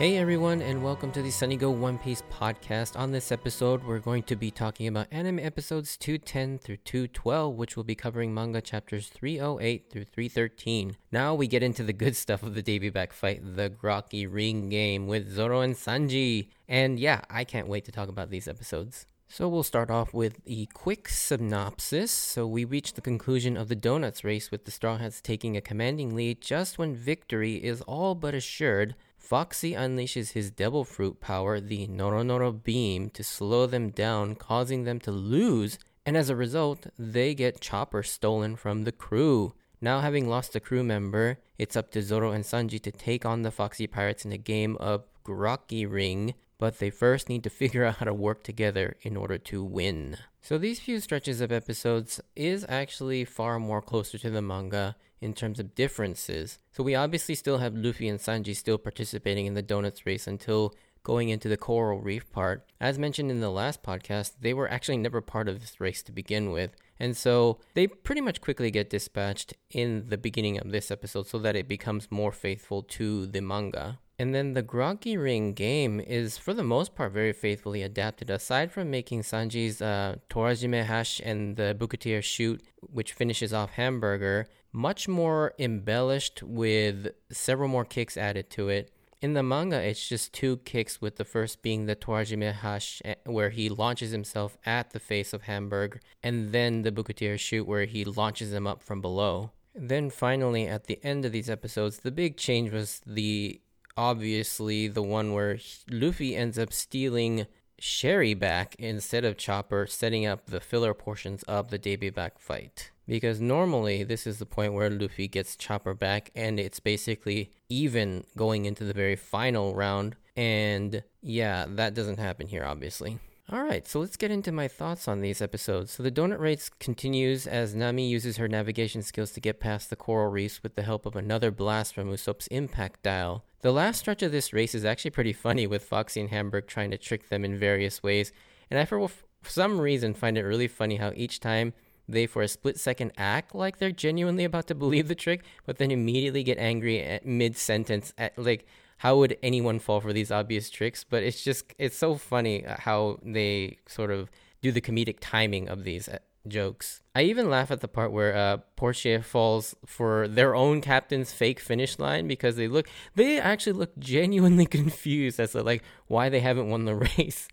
[0.00, 2.98] Hey everyone, and welcome to the Sunny Go One Piece podcast.
[2.98, 7.76] On this episode, we're going to be talking about anime episodes 210 through 212, which
[7.76, 10.96] will be covering manga chapters 308 through 313.
[11.12, 14.70] Now we get into the good stuff of the Davy Back fight, the Groggy Ring
[14.70, 16.48] game with Zoro and Sanji.
[16.66, 19.04] And yeah, I can't wait to talk about these episodes.
[19.28, 22.10] So we'll start off with a quick synopsis.
[22.10, 25.60] So we reach the conclusion of the donuts race with the Straw Hats taking a
[25.60, 28.94] commanding lead just when victory is all but assured.
[29.20, 34.98] Foxy unleashes his devil fruit power, the Noronoro beam, to slow them down, causing them
[35.00, 39.54] to lose, and as a result, they get Chopper stolen from the crew.
[39.80, 43.42] Now, having lost a crew member, it's up to Zoro and Sanji to take on
[43.42, 47.84] the Foxy Pirates in a game of Groggy Ring, but they first need to figure
[47.84, 50.16] out how to work together in order to win.
[50.40, 55.34] So, these few stretches of episodes is actually far more closer to the manga in
[55.34, 56.58] terms of differences.
[56.72, 60.74] So we obviously still have Luffy and Sanji still participating in the donuts race until
[61.02, 62.66] going into the coral reef part.
[62.80, 66.12] As mentioned in the last podcast, they were actually never part of this race to
[66.12, 66.76] begin with.
[66.98, 71.38] And so they pretty much quickly get dispatched in the beginning of this episode so
[71.38, 73.98] that it becomes more faithful to the manga.
[74.20, 78.28] And then the Groggy Ring game is, for the most part, very faithfully adapted.
[78.28, 84.46] Aside from making Sanji's uh, Torajime hash and the Bouquetier shoot, which finishes off Hamburger,
[84.74, 88.92] much more embellished with several more kicks added to it.
[89.22, 93.14] In the manga, it's just two kicks, with the first being the Torajime Hash, eh,
[93.24, 97.86] where he launches himself at the face of Hamburg, and then the Bouquetier shoot, where
[97.86, 99.52] he launches him up from below.
[99.74, 103.62] Then finally, at the end of these episodes, the big change was the
[104.00, 105.58] obviously the one where
[105.90, 107.46] Luffy ends up stealing
[107.78, 112.92] Sherry back instead of Chopper, setting up the filler portions of the Davy Back fight.
[113.06, 118.24] Because normally this is the point where Luffy gets Chopper back and it's basically even
[118.38, 120.16] going into the very final round.
[120.34, 123.18] And yeah, that doesn't happen here, obviously.
[123.52, 125.90] All right, so let's get into my thoughts on these episodes.
[125.90, 129.96] So the donut race continues as Nami uses her navigation skills to get past the
[129.96, 133.44] coral reefs with the help of another blast from Usopp's impact dial.
[133.62, 136.90] The last stretch of this race is actually pretty funny with Foxy and Hamburg trying
[136.92, 138.32] to trick them in various ways,
[138.70, 139.06] and I for
[139.42, 141.74] some reason find it really funny how each time
[142.08, 145.76] they for a split second act like they're genuinely about to believe the trick, but
[145.76, 148.66] then immediately get angry at mid sentence at like
[148.98, 151.04] how would anyone fall for these obvious tricks?
[151.04, 154.30] But it's just it's so funny how they sort of
[154.62, 157.02] do the comedic timing of these uh, jokes.
[157.14, 161.60] I even laugh at the part where uh, Porche falls for their own captain's fake
[161.60, 166.40] finish line because they look they actually look genuinely confused as to like why they
[166.40, 167.48] haven't won the race.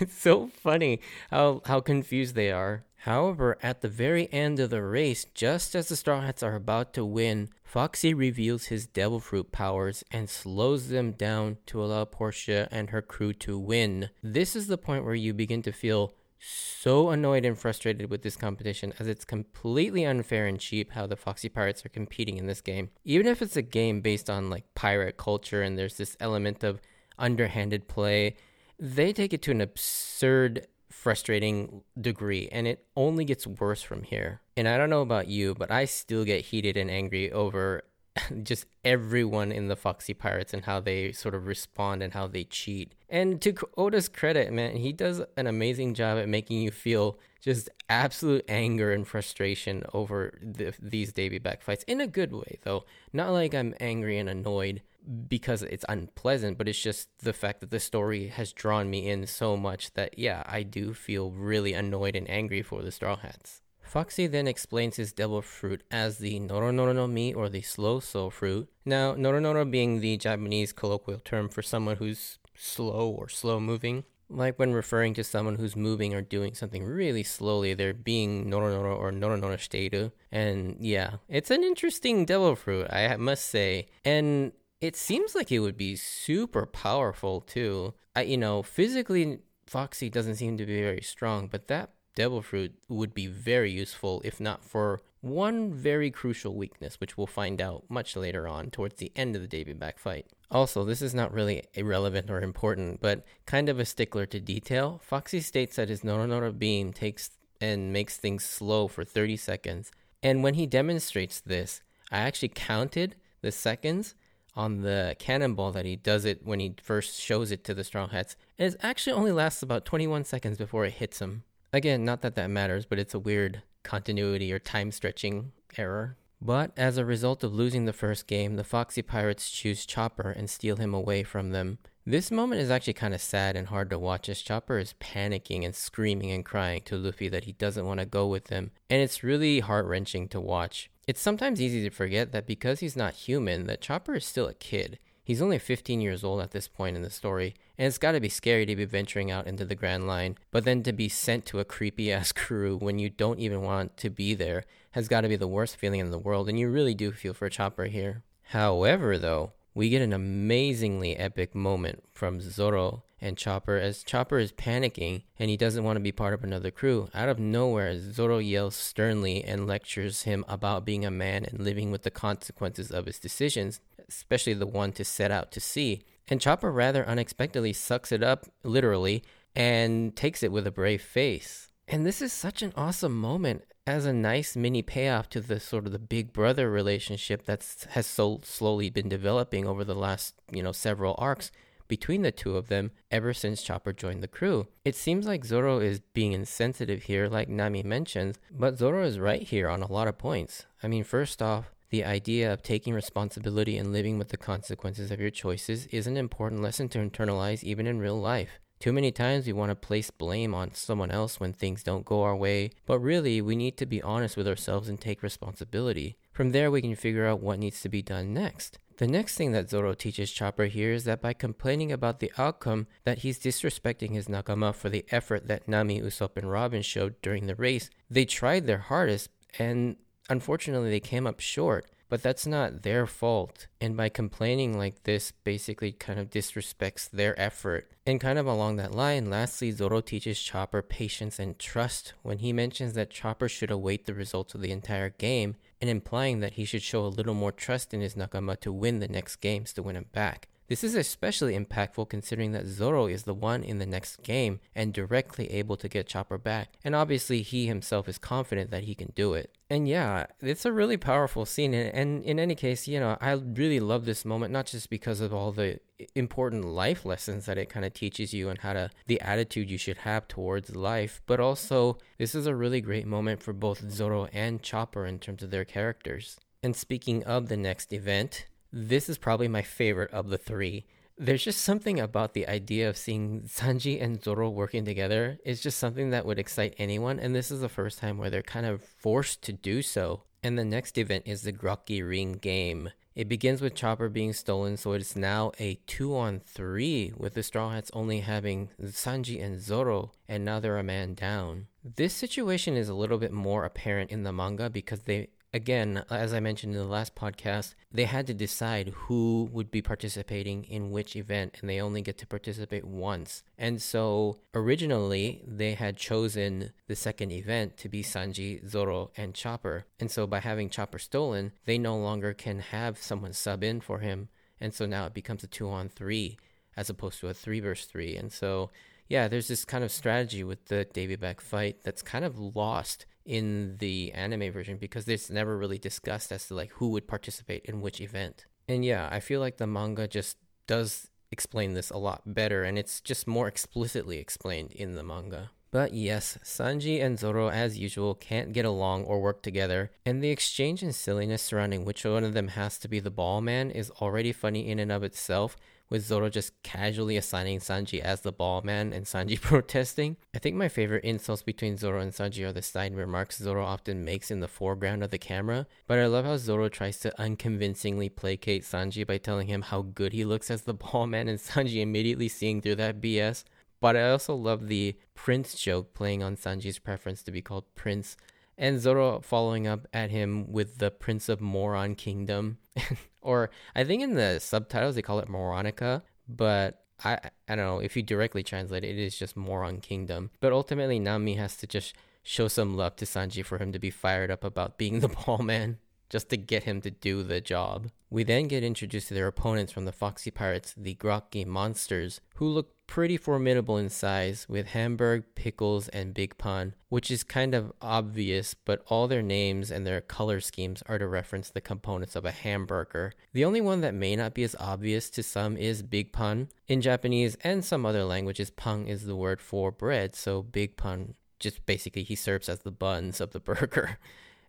[0.00, 2.84] it's so funny how how confused they are.
[3.06, 6.92] However, at the very end of the race, just as the Straw Hats are about
[6.94, 12.48] to win, Foxy reveals his Devil Fruit powers and slows them down to allow Porche
[12.48, 14.10] and her crew to win.
[14.24, 18.36] This is the point where you begin to feel so annoyed and frustrated with this
[18.36, 22.60] competition as it's completely unfair and cheap how the Foxy Pirates are competing in this
[22.60, 22.90] game.
[23.04, 26.80] Even if it's a game based on like pirate culture and there's this element of
[27.18, 28.36] underhanded play,
[28.78, 34.40] they take it to an absurd frustrating degree and it only gets worse from here.
[34.56, 37.82] And I don't know about you, but I still get heated and angry over
[38.42, 42.44] just everyone in the Foxy Pirates and how they sort of respond and how they
[42.44, 42.94] cheat.
[43.08, 47.68] And to Oda's credit, man, he does an amazing job at making you feel just
[47.88, 52.84] absolute anger and frustration over the, these Davy Back fights in a good way, though.
[53.12, 54.82] Not like I'm angry and annoyed
[55.28, 59.26] because it's unpleasant, but it's just the fact that the story has drawn me in
[59.26, 63.62] so much that, yeah, I do feel really annoyed and angry for the Straw Hats.
[63.86, 68.30] Foxy then explains his devil fruit as the Noronoro no Mi or the slow soul
[68.30, 68.68] fruit.
[68.84, 74.04] Now, Noronoro being the Japanese colloquial term for someone who's slow or slow moving.
[74.28, 78.98] Like when referring to someone who's moving or doing something really slowly, they're being noronoro
[78.98, 80.10] or noronoro shiteiru.
[80.32, 83.86] And yeah, it's an interesting devil fruit, I must say.
[84.04, 87.94] And it seems like it would be super powerful too.
[88.16, 92.74] I, you know, physically, Foxy doesn't seem to be very strong, but that devil fruit
[92.88, 97.84] would be very useful if not for one very crucial weakness, which we'll find out
[97.88, 100.26] much later on towards the end of the Davy Back fight.
[100.50, 105.00] Also, this is not really irrelevant or important, but kind of a stickler to detail.
[105.04, 107.30] Foxy states that his Noronoro beam takes
[107.60, 109.90] and makes things slow for 30 seconds.
[110.22, 114.14] And when he demonstrates this, I actually counted the seconds
[114.54, 118.08] on the cannonball that he does it when he first shows it to the Straw
[118.08, 118.36] Hats.
[118.58, 121.42] And it actually only lasts about 21 seconds before it hits him.
[121.72, 126.16] Again, not that that matters, but it's a weird continuity or time stretching error.
[126.40, 130.50] But as a result of losing the first game, the Foxy Pirates choose Chopper and
[130.50, 131.78] steal him away from them.
[132.08, 135.64] This moment is actually kind of sad and hard to watch as Chopper is panicking
[135.64, 139.02] and screaming and crying to Luffy that he doesn't want to go with them, and
[139.02, 140.88] it's really heart wrenching to watch.
[141.08, 144.54] It's sometimes easy to forget that because he's not human, that Chopper is still a
[144.54, 144.98] kid.
[145.26, 148.28] He's only 15 years old at this point in the story, and it's gotta be
[148.28, 151.58] scary to be venturing out into the Grand Line, but then to be sent to
[151.58, 154.62] a creepy ass crew when you don't even want to be there
[154.92, 157.48] has gotta be the worst feeling in the world, and you really do feel for
[157.48, 158.22] Chopper here.
[158.50, 164.50] However, though, we get an amazingly epic moment from Zoro and Chopper as Chopper is
[164.50, 167.10] panicking and he doesn't want to be part of another crew.
[167.12, 171.90] Out of nowhere, Zoro yells sternly and lectures him about being a man and living
[171.90, 176.00] with the consequences of his decisions, especially the one to set out to sea.
[176.26, 179.22] And Chopper rather unexpectedly sucks it up, literally,
[179.54, 181.68] and takes it with a brave face.
[181.86, 185.86] And this is such an awesome moment as a nice mini payoff to the sort
[185.86, 190.62] of the big brother relationship that's has so slowly been developing over the last you
[190.62, 191.52] know several arcs
[191.88, 194.66] between the two of them ever since Chopper joined the crew.
[194.84, 199.42] It seems like Zoro is being insensitive here, like Nami mentions, but Zoro is right
[199.42, 200.66] here on a lot of points.
[200.82, 205.20] I mean, first off, the idea of taking responsibility and living with the consequences of
[205.20, 208.58] your choices is an important lesson to internalize even in real life.
[208.78, 212.22] Too many times we want to place blame on someone else when things don't go
[212.22, 216.18] our way, but really we need to be honest with ourselves and take responsibility.
[216.32, 218.78] From there, we can figure out what needs to be done next.
[218.98, 222.86] The next thing that Zoro teaches Chopper here is that by complaining about the outcome,
[223.04, 227.46] that he's disrespecting his nakama for the effort that Nami, Usopp, and Robin showed during
[227.46, 227.90] the race.
[228.10, 229.96] They tried their hardest, and
[230.30, 231.86] unfortunately they came up short.
[232.08, 233.66] But that's not their fault.
[233.80, 237.90] And by complaining like this, basically kind of disrespects their effort.
[238.06, 242.52] And kind of along that line, lastly, Zoro teaches Chopper patience and trust when he
[242.52, 246.64] mentions that Chopper should await the results of the entire game, and implying that he
[246.64, 249.82] should show a little more trust in his Nakama to win the next games to
[249.82, 250.48] win him back.
[250.68, 254.92] This is especially impactful considering that Zoro is the one in the next game and
[254.92, 259.12] directly able to get Chopper back, and obviously he himself is confident that he can
[259.14, 259.50] do it.
[259.70, 263.80] And yeah, it's a really powerful scene, and in any case, you know, I really
[263.80, 265.80] love this moment not just because of all the
[266.14, 269.78] important life lessons that it kind of teaches you and how to the attitude you
[269.78, 274.26] should have towards life, but also this is a really great moment for both Zoro
[274.32, 276.38] and Chopper in terms of their characters.
[276.62, 280.86] And speaking of the next event, this is probably my favorite of the three.
[281.18, 285.38] There's just something about the idea of seeing Sanji and Zoro working together.
[285.44, 288.42] It's just something that would excite anyone, and this is the first time where they're
[288.42, 290.24] kind of forced to do so.
[290.42, 292.90] And the next event is the Groggy Ring game.
[293.14, 297.42] It begins with Chopper being stolen, so it's now a two on three, with the
[297.42, 301.68] Straw Hats only having Sanji and Zoro, and now they're a man down.
[301.82, 306.34] This situation is a little bit more apparent in the manga because they again, as
[306.34, 310.90] I mentioned in the last podcast, they had to decide who would be participating in
[310.90, 313.42] which event, and they only get to participate once.
[313.56, 319.86] And so originally, they had chosen the second event to be Sanji, Zoro, and Chopper.
[319.98, 324.00] And so by having Chopper stolen, they no longer can have someone sub in for
[324.00, 324.28] him.
[324.60, 326.38] And so now it becomes a two on three
[326.76, 328.14] as opposed to a three versus three.
[328.14, 328.70] And so,
[329.08, 333.06] yeah, there's this kind of strategy with the Davy Back fight that's kind of lost
[333.26, 337.64] in the anime version because it's never really discussed as to like who would participate
[337.64, 338.46] in which event.
[338.68, 342.78] And yeah, I feel like the manga just does explain this a lot better and
[342.78, 345.50] it's just more explicitly explained in the manga.
[345.70, 350.30] But yes, Sanji and Zoro, as usual, can't get along or work together, and the
[350.30, 353.90] exchange and silliness surrounding which one of them has to be the ball man is
[354.00, 355.56] already funny in and of itself,
[355.88, 360.16] with Zoro just casually assigning Sanji as the ball man and Sanji protesting.
[360.34, 364.04] I think my favorite insults between Zoro and Sanji are the side remarks Zoro often
[364.04, 368.08] makes in the foreground of the camera, but I love how Zoro tries to unconvincingly
[368.08, 371.80] placate Sanji by telling him how good he looks as the ball man and Sanji
[371.80, 373.44] immediately seeing through that BS.
[373.80, 378.16] But I also love the Prince joke playing on Sanji's preference to be called Prince
[378.58, 382.58] and Zoro following up at him with the Prince of Moron Kingdom.
[383.20, 387.18] or I think in the subtitles they call it Moronica, but I
[387.48, 390.30] I don't know if you directly translate it, it is just Moron Kingdom.
[390.40, 393.90] But ultimately, Nami has to just show some love to Sanji for him to be
[393.90, 395.78] fired up about being the ball man,
[396.08, 397.90] just to get him to do the job.
[398.08, 402.46] We then get introduced to their opponents from the Foxy Pirates, the Grocky Monsters, who
[402.46, 407.72] look pretty formidable in size with Hamburg, Pickles, and Big Pan, which is kind of
[407.82, 412.24] obvious, but all their names and their color schemes are to reference the components of
[412.24, 413.12] a hamburger.
[413.32, 416.48] The only one that may not be as obvious to some is Big Pan.
[416.68, 421.14] In Japanese and some other languages, pun is the word for bread, so Big Pan
[421.38, 423.98] just basically he serves as the buns of the burger.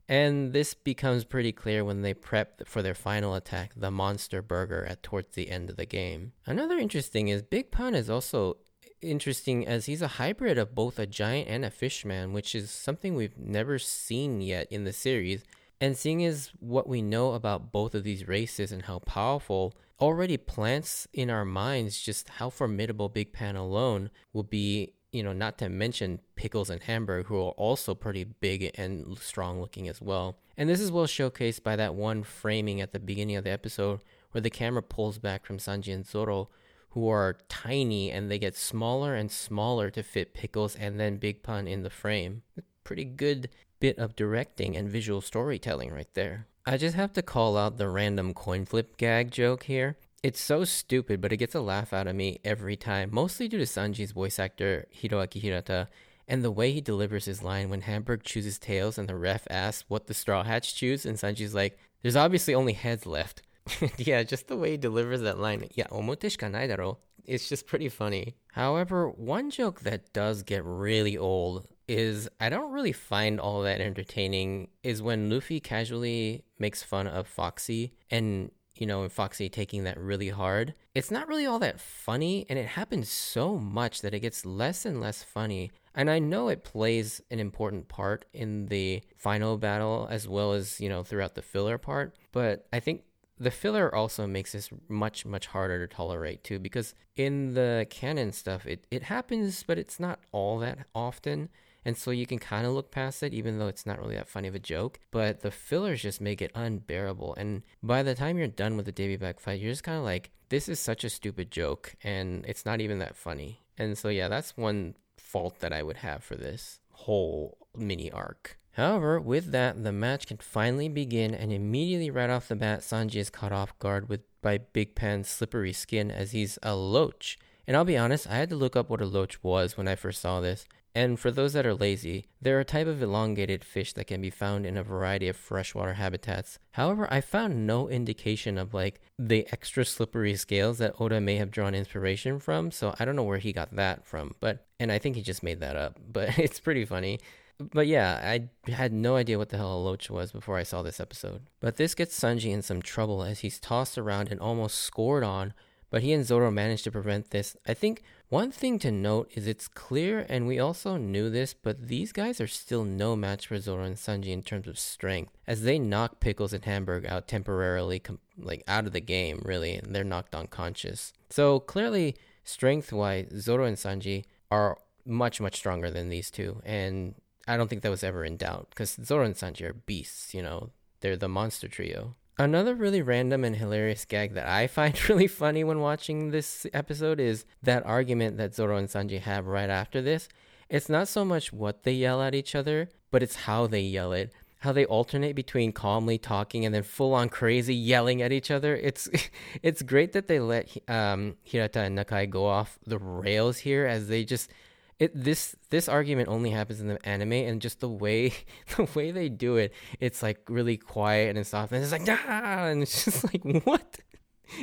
[0.10, 4.86] And this becomes pretty clear when they prep for their final attack, the Monster Burger,
[4.86, 6.32] at towards the end of the game.
[6.46, 8.58] Another interesting is Big Pun is also
[9.02, 13.16] interesting as he's a hybrid of both a giant and a fishman, which is something
[13.16, 15.44] we've never seen yet in the series.
[15.80, 20.38] And seeing as what we know about both of these races and how powerful, already
[20.38, 24.94] plants in our minds just how formidable Big Pan alone will be.
[25.12, 29.62] You know, not to mention Pickles and Hamburg, who are also pretty big and strong
[29.62, 30.38] looking as well.
[30.58, 34.02] And this is well showcased by that one framing at the beginning of the episode
[34.32, 36.50] where the camera pulls back from Sanji and Zoro,
[36.90, 41.44] who are tiny and they get smaller and smaller to fit Pickles and then Big
[41.44, 42.42] Pan in the frame.
[42.84, 43.50] Pretty good
[43.80, 46.48] bit of directing and visual storytelling right there.
[46.66, 49.96] I just have to call out the random coin flip gag joke here.
[50.24, 53.60] It's so stupid, but it gets a laugh out of me every time, mostly due
[53.60, 55.88] to Sanji's voice actor Hiroaki Hirata
[56.28, 59.86] and the way he delivers his line when Hamburg chooses tails and the ref asks
[59.88, 63.44] what the Straw Hats choose, and Sanji's like, There's obviously only heads left.
[63.98, 65.68] yeah, just the way he delivers that line.
[65.74, 66.98] Yeah, omote shikanai daro.
[67.26, 68.36] It's just pretty funny.
[68.54, 73.82] However, one joke that does get really old is I don't really find all that
[73.82, 80.00] entertaining is when Luffy casually makes fun of Foxy and you know, Foxy taking that
[80.00, 80.74] really hard.
[80.94, 84.86] It's not really all that funny, and it happens so much that it gets less
[84.86, 85.72] and less funny.
[85.96, 90.80] And I know it plays an important part in the final battle as well as,
[90.80, 93.04] you know, throughout the filler part, but I think
[93.40, 98.32] the filler also makes this much much harder to tolerate too because in the canon
[98.32, 101.50] stuff it, it happens but it's not all that often
[101.88, 104.28] and so you can kind of look past it even though it's not really that
[104.28, 108.38] funny of a joke but the fillers just make it unbearable and by the time
[108.38, 111.06] you're done with the Davy Back fight you're just kind of like this is such
[111.06, 115.62] a stupid joke and it's not even that funny and so yeah that's one fault
[115.62, 120.38] that I would have for this whole mini arc However, with that, the match can
[120.38, 124.60] finally begin, and immediately right off the bat, Sanji is caught off guard with by
[124.60, 127.40] Big Pan's slippery skin as he's a loach.
[127.66, 129.96] And I'll be honest, I had to look up what a loach was when I
[129.96, 130.68] first saw this.
[130.98, 134.32] And for those that are lazy, they're a type of elongated fish that can be
[134.32, 136.58] found in a variety of freshwater habitats.
[136.72, 141.52] However, I found no indication of like the extra slippery scales that Oda may have
[141.52, 144.34] drawn inspiration from, so I don't know where he got that from.
[144.40, 147.20] But and I think he just made that up, but it's pretty funny.
[147.60, 150.82] But yeah, I had no idea what the hell a loach was before I saw
[150.82, 151.44] this episode.
[151.60, 155.54] But this gets Sanji in some trouble as he's tossed around and almost scored on,
[155.90, 157.56] but he and Zoro managed to prevent this.
[157.68, 161.88] I think one thing to note is it's clear, and we also knew this, but
[161.88, 165.64] these guys are still no match for Zoro and Sanji in terms of strength, as
[165.64, 168.02] they knock Pickles and Hamburg out temporarily,
[168.38, 171.14] like out of the game, really, and they're knocked unconscious.
[171.30, 177.16] So clearly, strength wise, Zoro and Sanji are much, much stronger than these two, and
[177.48, 180.42] I don't think that was ever in doubt because Zoro and Sanji are beasts, you
[180.42, 182.16] know, they're the monster trio.
[182.40, 187.20] Another really random and hilarious gag that I find really funny when watching this episode
[187.20, 190.30] is that argument that Zoro and Sanji have right after this.
[190.70, 194.14] It's not so much what they yell at each other, but it's how they yell
[194.14, 194.34] it.
[194.60, 198.76] How they alternate between calmly talking and then full on crazy yelling at each other.
[198.76, 199.08] It's
[199.64, 204.10] it's great that they let um, Hirata and Nakai go off the rails here as
[204.10, 204.52] they just
[205.00, 208.34] it this this argument only happens in the anime and just the way
[208.76, 212.66] the way they do it it's like really quiet and soft and it's like ah
[212.66, 214.00] and it's just like what?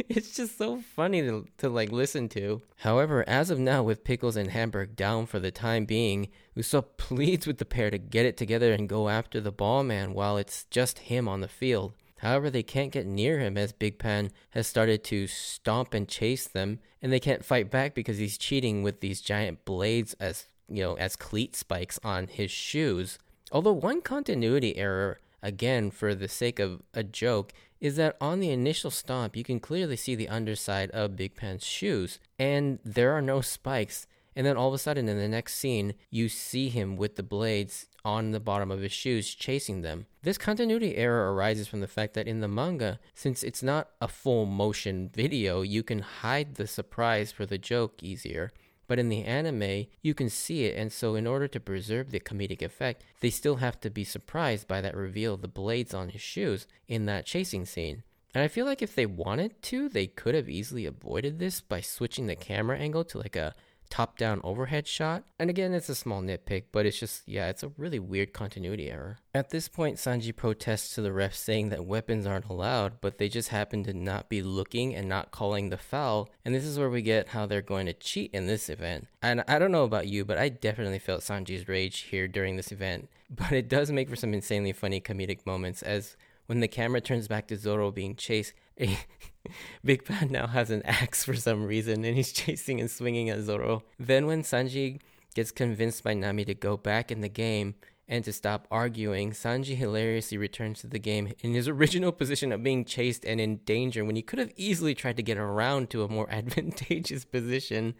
[0.08, 2.62] It's just so funny to, to like listen to.
[2.78, 7.46] However as of now with pickles and hamburg down for the time being usopp pleads
[7.46, 10.64] with the pair to get it together and go after the ball man while it's
[10.64, 14.66] just him on the field However, they can't get near him as Big Pan has
[14.66, 19.00] started to stomp and chase them, and they can't fight back because he's cheating with
[19.00, 23.18] these giant blades as you know as cleat spikes on his shoes.
[23.52, 28.50] Although one continuity error, again for the sake of a joke, is that on the
[28.50, 33.22] initial stomp you can clearly see the underside of Big Pan's shoes, and there are
[33.22, 34.06] no spikes.
[34.36, 37.22] And then all of a sudden, in the next scene, you see him with the
[37.22, 40.06] blades on the bottom of his shoes chasing them.
[40.22, 44.08] This continuity error arises from the fact that in the manga, since it's not a
[44.08, 48.52] full motion video, you can hide the surprise for the joke easier.
[48.86, 52.20] But in the anime, you can see it, and so in order to preserve the
[52.20, 56.10] comedic effect, they still have to be surprised by that reveal of the blades on
[56.10, 58.02] his shoes in that chasing scene.
[58.34, 61.80] And I feel like if they wanted to, they could have easily avoided this by
[61.80, 63.54] switching the camera angle to like a
[63.94, 65.22] top down overhead shot.
[65.38, 68.90] And again, it's a small nitpick, but it's just, yeah, it's a really weird continuity
[68.90, 69.18] error.
[69.32, 73.28] At this point, Sanji protests to the refs saying that weapons aren't allowed, but they
[73.28, 76.28] just happen to not be looking and not calling the foul.
[76.44, 79.06] And this is where we get how they're going to cheat in this event.
[79.22, 82.72] And I don't know about you, but I definitely felt Sanji's rage here during this
[82.72, 83.08] event.
[83.30, 87.26] But it does make for some insanely funny comedic moments as when the camera turns
[87.26, 88.52] back to Zoro being chased,
[89.84, 93.40] Big Pan now has an axe for some reason and he's chasing and swinging at
[93.40, 93.82] Zoro.
[93.98, 95.00] Then, when Sanji
[95.34, 97.74] gets convinced by Nami to go back in the game
[98.08, 102.62] and to stop arguing, Sanji hilariously returns to the game in his original position of
[102.62, 106.02] being chased and in danger when he could have easily tried to get around to
[106.02, 107.94] a more advantageous position.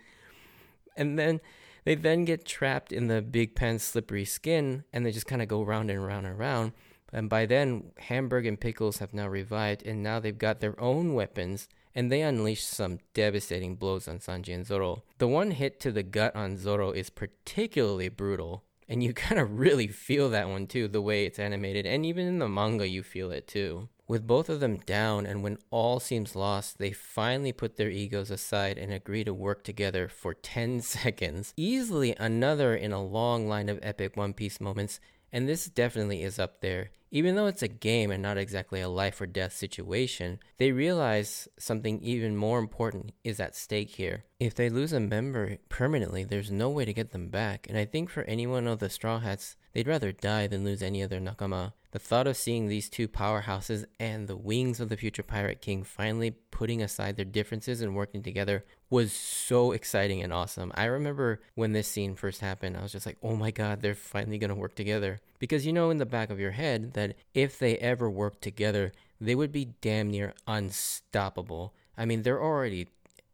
[0.96, 1.40] And then
[1.84, 5.48] they then get trapped in the Big Pan's slippery skin and they just kind of
[5.48, 6.72] go round and round and round.
[7.14, 11.14] And by then, Hamburg and Pickles have now revived, and now they've got their own
[11.14, 15.04] weapons, and they unleash some devastating blows on Sanji and Zoro.
[15.18, 19.60] The one hit to the gut on Zoro is particularly brutal, and you kind of
[19.60, 23.04] really feel that one too, the way it's animated, and even in the manga, you
[23.04, 23.88] feel it too.
[24.08, 28.30] With both of them down, and when all seems lost, they finally put their egos
[28.30, 31.54] aside and agree to work together for 10 seconds.
[31.56, 34.98] Easily another in a long line of epic One Piece moments,
[35.32, 36.90] and this definitely is up there.
[37.14, 41.46] Even though it's a game and not exactly a life or death situation, they realize
[41.56, 44.24] something even more important is at stake here.
[44.40, 47.84] If they lose a member permanently, there's no way to get them back, and I
[47.84, 51.74] think for anyone of the Straw Hats, they'd rather die than lose any other Nakama.
[51.92, 55.84] The thought of seeing these two powerhouses and the wings of the future Pirate King
[55.84, 58.64] finally putting aside their differences and working together
[58.94, 60.70] was so exciting and awesome.
[60.76, 63.96] I remember when this scene first happened, I was just like, oh my god, they're
[63.96, 65.20] finally gonna work together.
[65.40, 68.92] Because you know in the back of your head that if they ever worked together,
[69.20, 71.74] they would be damn near unstoppable.
[71.98, 72.86] I mean, they're already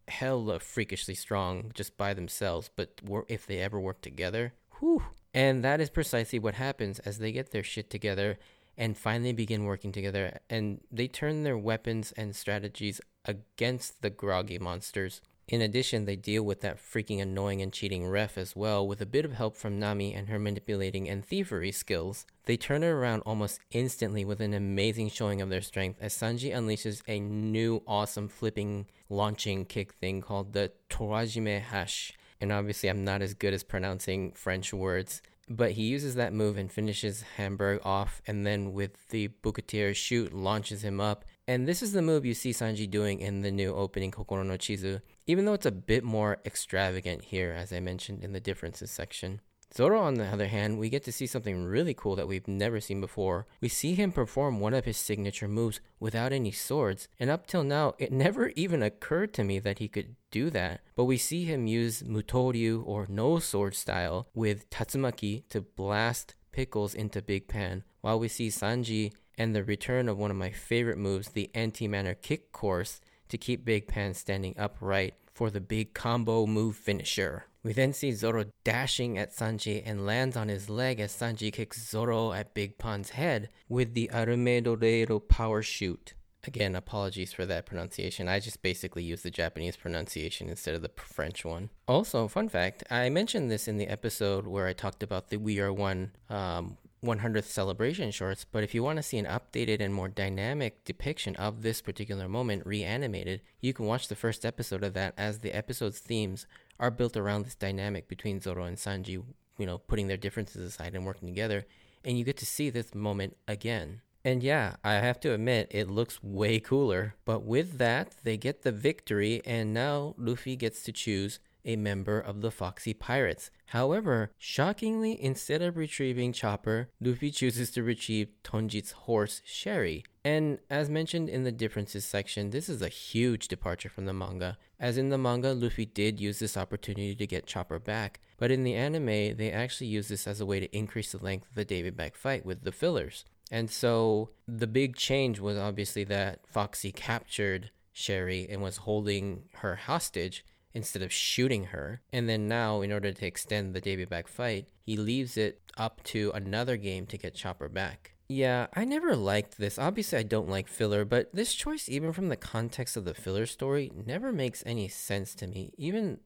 [0.08, 5.02] hella freakishly strong just by themselves, but if they ever work together, whew,
[5.34, 8.38] and that is precisely what happens as they get their shit together
[8.78, 10.38] and finally begin working together.
[10.48, 15.20] And they turn their weapons and strategies against the groggy monsters.
[15.50, 19.06] In addition, they deal with that freaking annoying and cheating ref as well, with a
[19.06, 22.24] bit of help from Nami and her manipulating and thievery skills.
[22.46, 26.54] They turn it around almost instantly with an amazing showing of their strength as Sanji
[26.54, 33.04] unleashes a new awesome flipping launching kick thing called the Torajime Hash and obviously I'm
[33.04, 35.22] not as good as pronouncing French words.
[35.48, 40.32] But he uses that move and finishes Hamburg off, and then with the Bouquetier shoot,
[40.32, 41.24] launches him up.
[41.50, 44.54] And this is the move you see Sanji doing in the new opening Kokoro no
[44.54, 48.92] Chizu, even though it's a bit more extravagant here, as I mentioned in the differences
[48.92, 49.40] section.
[49.76, 52.80] Zoro, on the other hand, we get to see something really cool that we've never
[52.80, 53.48] seen before.
[53.60, 57.64] We see him perform one of his signature moves without any swords, and up till
[57.64, 60.82] now, it never even occurred to me that he could do that.
[60.94, 66.94] But we see him use Mutoryu or no sword style with Tatsumaki to blast Pickles
[66.94, 70.98] into Big Pan, while we see Sanji and the return of one of my favorite
[70.98, 73.00] moves, the anti-manner kick course,
[73.30, 77.46] to keep Big Pan standing upright for the big combo move finisher.
[77.62, 81.88] We then see Zoro dashing at Sanji and lands on his leg as Sanji kicks
[81.88, 86.12] Zoro at Big Pan's head with the Armedorero power shoot.
[86.46, 88.28] Again, apologies for that pronunciation.
[88.28, 91.70] I just basically use the Japanese pronunciation instead of the French one.
[91.88, 95.60] Also, fun fact I mentioned this in the episode where I talked about the We
[95.60, 99.94] Are One um, 100th celebration shorts, but if you want to see an updated and
[99.94, 104.94] more dynamic depiction of this particular moment reanimated, you can watch the first episode of
[104.94, 106.46] that as the episode's themes
[106.78, 109.22] are built around this dynamic between Zoro and Sanji,
[109.58, 111.66] you know, putting their differences aside and working together,
[112.04, 114.02] and you get to see this moment again.
[114.22, 117.14] And yeah, I have to admit, it looks way cooler.
[117.24, 122.18] But with that, they get the victory, and now Luffy gets to choose a member
[122.18, 123.50] of the Foxy Pirates.
[123.66, 130.04] However, shockingly, instead of retrieving Chopper, Luffy chooses to retrieve Tonjit's horse, Sherry.
[130.24, 134.58] And as mentioned in the differences section, this is a huge departure from the manga.
[134.78, 138.64] As in the manga, Luffy did use this opportunity to get Chopper back, but in
[138.64, 141.64] the anime, they actually use this as a way to increase the length of the
[141.64, 143.24] Davy back fight with the fillers.
[143.50, 149.76] And so the big change was obviously that Foxy captured Sherry and was holding her
[149.76, 152.02] hostage, instead of shooting her.
[152.12, 156.02] And then now, in order to extend the Davy back fight, he leaves it up
[156.04, 158.12] to another game to get Chopper back.
[158.28, 159.76] Yeah, I never liked this.
[159.76, 163.44] Obviously, I don't like filler, but this choice, even from the context of the filler
[163.44, 165.72] story, never makes any sense to me.
[165.76, 166.20] Even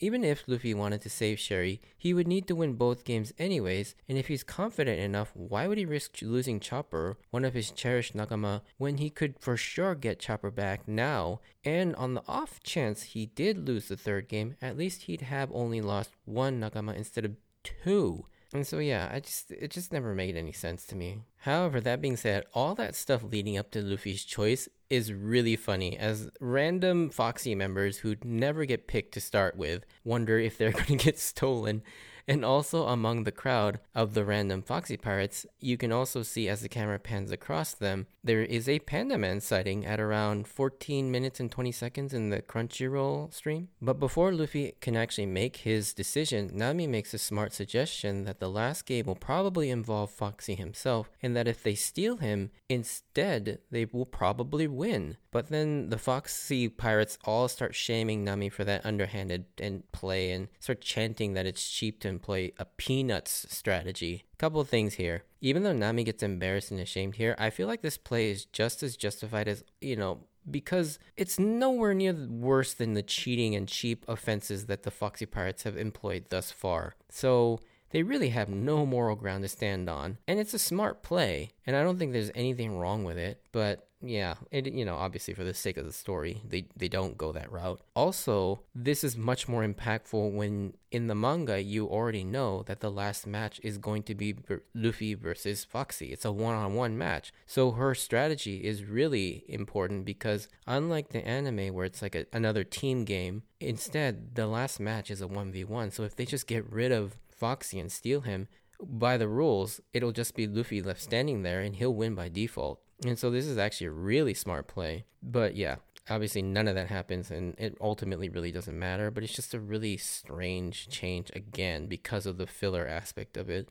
[0.00, 3.96] even if Luffy wanted to save Sherry, he would need to win both games anyways,
[4.08, 8.16] and if he's confident enough, why would he risk losing Chopper, one of his cherished
[8.16, 11.40] nakama, when he could for sure get Chopper back now?
[11.64, 15.50] And on the off chance he did lose the third game, at least he'd have
[15.52, 18.26] only lost one nakama instead of two.
[18.54, 21.18] And so yeah, I just it just never made any sense to me.
[21.38, 25.98] However, that being said, all that stuff leading up to Luffy's choice is really funny
[25.98, 30.86] as random Foxy members who'd never get picked to start with wonder if they're going
[30.86, 31.82] to get stolen
[32.28, 36.60] and also among the crowd of the random Foxy Pirates, you can also see as
[36.60, 41.40] the camera pans across them, there is a Panda Man sighting at around 14 minutes
[41.40, 43.68] and 20 seconds in the Crunchyroll stream.
[43.80, 48.50] But before Luffy can actually make his decision, Nami makes a smart suggestion that the
[48.50, 53.86] last game will probably involve Foxy himself, and that if they steal him, instead they
[53.86, 55.16] will probably win.
[55.30, 60.48] But then the Foxy pirates all start shaming Nami for that underhanded and play and
[60.60, 64.24] start chanting that it's cheap to employ a peanuts strategy.
[64.38, 65.22] Couple things here.
[65.40, 68.82] Even though Nami gets embarrassed and ashamed here, I feel like this play is just
[68.82, 74.04] as justified as, you know, because it's nowhere near worse than the cheating and cheap
[74.08, 76.96] offenses that the Foxy Pirates have employed thus far.
[77.08, 80.18] So they really have no moral ground to stand on.
[80.26, 83.87] And it's a smart play, and I don't think there's anything wrong with it, but
[84.00, 87.32] yeah, it you know, obviously for the sake of the story, they they don't go
[87.32, 87.80] that route.
[87.94, 92.90] Also, this is much more impactful when in the manga you already know that the
[92.90, 94.36] last match is going to be
[94.72, 96.06] Luffy versus Foxy.
[96.12, 97.32] It's a one-on-one match.
[97.46, 102.62] So her strategy is really important because unlike the anime where it's like a, another
[102.62, 105.92] team game, instead the last match is a 1v1.
[105.92, 108.48] So if they just get rid of Foxy and steal him,
[108.80, 112.80] by the rules, it'll just be Luffy left standing there and he'll win by default.
[113.04, 115.04] And so this is actually a really smart play.
[115.22, 115.76] But yeah,
[116.10, 119.60] obviously none of that happens and it ultimately really doesn't matter, but it's just a
[119.60, 123.68] really strange change again because of the filler aspect of it.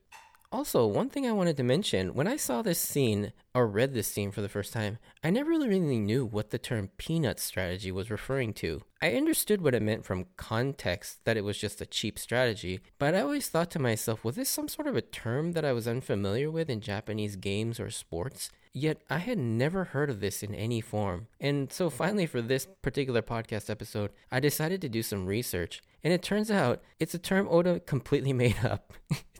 [0.49, 4.07] Also, one thing I wanted to mention when I saw this scene or read this
[4.07, 8.09] scene for the first time, I never really knew what the term peanut strategy was
[8.09, 8.81] referring to.
[9.01, 13.13] I understood what it meant from context that it was just a cheap strategy, but
[13.13, 15.85] I always thought to myself, was this some sort of a term that I was
[15.85, 18.49] unfamiliar with in Japanese games or sports?
[18.71, 21.27] Yet I had never heard of this in any form.
[21.41, 25.81] And so finally, for this particular podcast episode, I decided to do some research.
[26.03, 28.93] And it turns out it's a term Oda completely made up.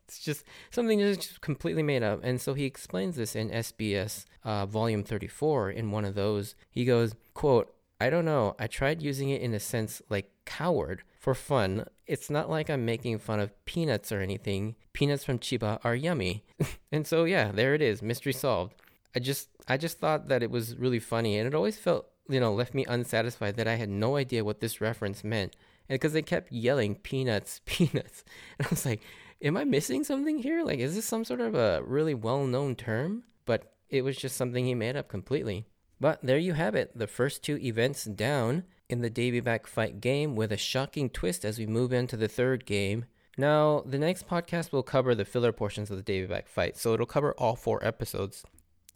[0.07, 2.21] It's just something that's just completely made up.
[2.23, 6.55] And so he explains this in SBS uh, volume 34 in one of those.
[6.69, 8.55] He goes, quote, I don't know.
[8.57, 11.85] I tried using it in a sense like coward for fun.
[12.05, 14.75] It's not like I'm making fun of peanuts or anything.
[14.93, 16.45] Peanuts from Chiba are yummy.
[16.91, 18.01] and so yeah, there it is.
[18.01, 18.75] Mystery solved.
[19.15, 22.39] I just I just thought that it was really funny and it always felt, you
[22.39, 25.55] know, left me unsatisfied that I had no idea what this reference meant.
[25.89, 28.23] And because they kept yelling peanuts, peanuts.
[28.57, 29.01] And I was like,
[29.41, 30.63] am I missing something here?
[30.63, 33.23] Like is this some sort of a really well-known term?
[33.45, 35.65] But it was just something he made up completely.
[35.99, 39.99] But there you have it, the first two events down in the Davy Back fight
[39.99, 43.05] game with a shocking twist as we move into the third game.
[43.37, 46.93] Now, the next podcast will cover the filler portions of the Davy Back fight, so
[46.93, 48.43] it'll cover all four episodes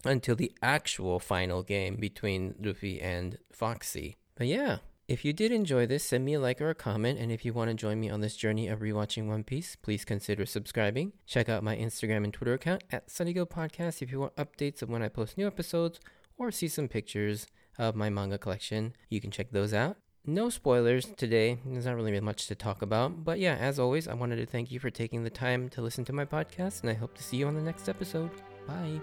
[0.03, 4.17] until the actual final game between Luffy and Foxy.
[4.35, 7.31] But yeah, if you did enjoy this, send me a like or a comment, and
[7.31, 10.45] if you want to join me on this journey of rewatching One Piece, please consider
[10.45, 11.13] subscribing.
[11.25, 14.89] Check out my Instagram and Twitter account at SunnyGo Podcast if you want updates of
[14.89, 15.99] when I post new episodes
[16.37, 18.93] or see some pictures of my manga collection.
[19.09, 19.97] You can check those out.
[20.25, 21.57] No spoilers today.
[21.65, 23.23] There's not really much to talk about.
[23.23, 26.05] But yeah, as always, I wanted to thank you for taking the time to listen
[26.05, 28.29] to my podcast, and I hope to see you on the next episode.
[28.67, 29.01] Bye.